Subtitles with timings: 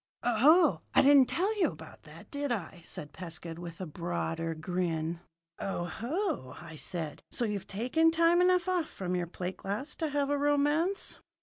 [0.23, 5.19] "Oh, I didn't tell you about that, did I?" said Pescud with a broader grin.
[5.59, 7.21] "O ho!" I said.
[7.29, 11.19] "So you've taken time enough off from your plate glass to have a romance?"